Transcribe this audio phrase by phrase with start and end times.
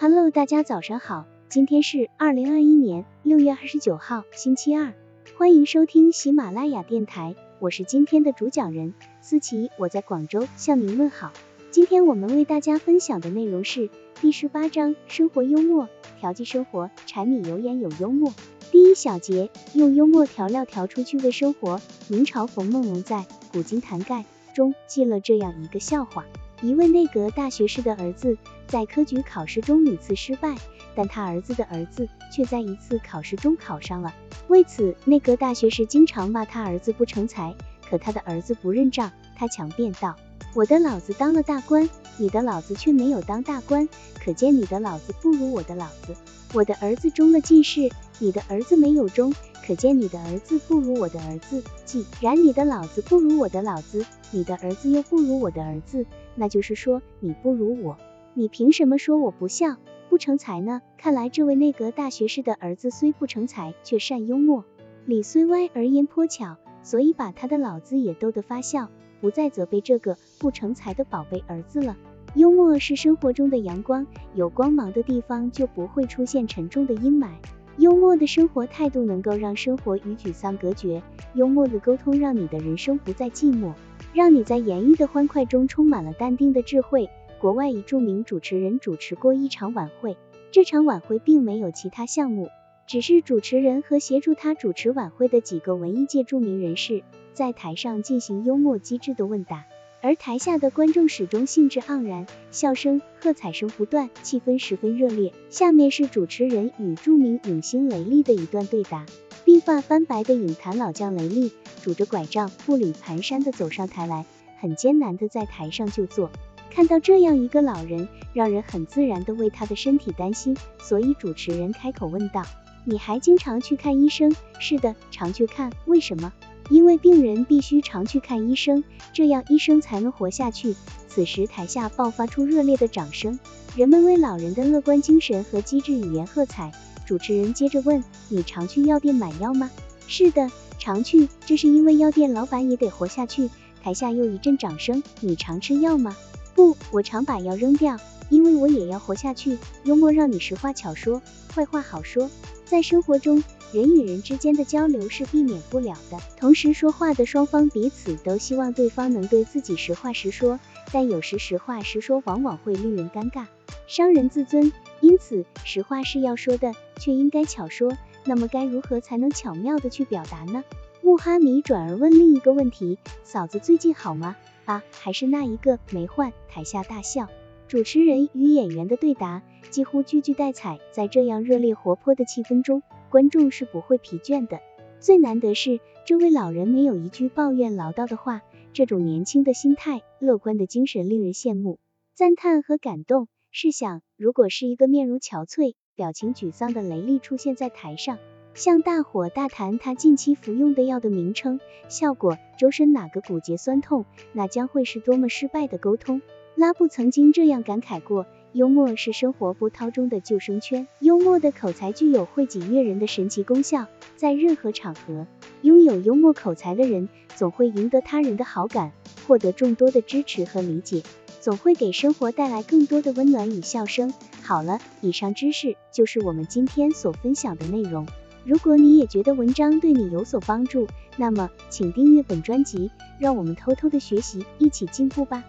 [0.00, 4.94] Hello，大家早上好，今天是二零二一年六月二十九号，星期二，
[5.36, 11.32] 欢迎收听喜马拉雅电台，我是今天的主讲人思琪，我在广州向您问好。
[11.72, 13.90] 今天我们为大家分享的内容是
[14.20, 15.88] 第十八章生活幽默，
[16.20, 18.32] 调剂生活，柴米油盐有幽默。
[18.70, 21.80] 第一小节，用幽默调料调出趣味生活。
[22.06, 23.16] 明朝冯梦龙在
[23.52, 24.20] 《古今谈概》
[24.54, 26.24] 中记了这样一个笑话：
[26.60, 30.56] 一位内阁大学士的儿子在科举考试中屡次失败，
[30.94, 34.12] 但他儿子的儿子却在一次考试中考上了。
[34.48, 37.54] 为此，内阁大学士经常骂他儿子不成才，
[37.88, 40.16] 可他的儿子不认账，他强辩道
[40.54, 43.88] ：“我的老子当了大官，你的老子却没有当大官，
[44.22, 46.16] 可见你的老子不如我的老子。
[46.54, 47.90] 我的儿子中了进士。”
[48.20, 49.32] 你的儿子没有中，
[49.64, 51.62] 可见你的儿子不如我的儿子。
[51.84, 56.04] 既然你的老子不如我的老子，你的儿子又不如我的儿子，
[56.38, 57.98] 那就是说你不如我。
[58.34, 59.76] 你凭什么说我不孝、
[60.08, 60.80] 不成才呢？
[60.96, 64.64] 看来这位内阁大学士的儿子虽不成才，却善幽默，
[65.04, 68.88] 理虽歪而言颇巧，所以把他的老子也逗得发笑，
[69.20, 71.96] 不再责备这个不成才的宝贝儿子了。
[72.34, 77.30] 幽默是生活中的阳光，有光芒的地方就不会出现沉重的阴霾。
[77.78, 81.02] 幽默的生活态度能够让生活与沮丧隔绝，
[81.34, 83.72] 幽默的沟通让你的人生不再寂寞，
[84.12, 87.08] 让你在言语的欢快中充满了淡定的智慧。
[87.40, 90.16] 国外一著名主持人主持过一场晚会，
[90.50, 92.48] 这场晚会并没有其他项目，
[92.86, 97.02] 只是主持人和协助他主持晚会的几个文艺界著名人士
[97.34, 99.66] 在台上进行幽默机智的问答。
[100.00, 105.32] 而台下的观众始终兴致盎然，笑声、喝彩声不断，气氛十分热烈。
[105.50, 109.06] 下面是主持人与著名影星雷利的一段对答。
[109.44, 111.50] 鬓发斑白的影坛老将雷利，
[111.88, 114.26] 拄着拐杖，步履蹒跚的走上台来，
[114.60, 116.30] 很艰难的在台上就坐。
[116.70, 122.44] 看到这样一个老人，让人很自然的为他的身体担心，所以主持人开口问道
[122.84, 125.72] ：“你还经常去看医生？”“是的，常去看。
[125.88, 126.30] ”“为什么？”
[126.68, 128.84] 因为病人必须常去看医生，
[129.14, 130.76] 这样医生才能活下去。
[131.08, 133.40] 此时台下爆发出热烈的掌声，
[133.74, 136.70] 人们为老人的乐观精神和机智语言喝彩。
[137.06, 139.70] 主持人接着问：“你常去药店买药吗
[140.06, 143.50] ？”“是的，常去。”这是因为药店老板也得活下去。
[143.82, 145.02] 台下又一阵掌声。
[145.20, 146.16] “你常吃药吗
[146.54, 147.96] ？”“不，我常把药扔掉，
[148.30, 151.20] 因为我也要活下去。”幽默让你实话巧说，
[151.54, 152.30] 坏话好说。
[152.64, 153.42] 在生活中。
[153.70, 160.58] 人与人之间的交流是避免不了的，同时说话的双方彼此都希望对方能对自己实话实说，
[160.90, 163.44] 但有时实话实说往往会令人尴尬，
[163.86, 164.72] 伤人自尊。
[165.02, 167.92] 因此，实话是要说的，却应该巧说。
[168.28, 170.62] 那么，该如何才能巧妙的去表达呢？
[171.00, 174.36] 穆哈米转而问另一个问题：嫂子最近好吗？
[174.66, 176.34] 啊，还是那一个，没换。
[176.46, 177.28] 台下大笑。
[177.68, 182.82] 主持人与演员的对答几乎句句带彩，在这样热烈活泼的气氛中。
[183.08, 184.60] 观众是不会疲倦的。
[185.00, 188.42] 最难得是，这位老人没有一句抱怨唠叨的话，
[188.74, 191.78] 这种年轻的心态、乐观的精神令人羡慕、
[192.14, 193.26] 赞叹和感动。
[193.50, 198.18] 试想，如果是一个面如憔悴、表情沮丧的雷利出现在台上，
[198.54, 206.22] 向大伙大谈他近期服用的药的名称、效果、周身哪个骨节酸痛，那将会是多么失败的沟通。
[206.54, 208.26] 拉布曾经这样感慨过。
[208.52, 213.86] 幽默是生活波涛中的救生圈，幽默的口才具有惠己悦人的神奇功效，
[214.16, 215.26] 在任何场合，
[215.60, 218.92] 拥有幽默口才的人总会赢得他人的好感，
[219.26, 221.02] 获得众多的支持和理解，
[221.40, 224.12] 总会给生活带来更多的温暖与笑声。
[224.42, 228.06] 好了，以上知识就是我们今天所分享的内容。
[228.44, 235.44] 如果你也觉得文章对你有所帮助，那么请订阅本专辑，让我们偷偷的学习，一起进步吧。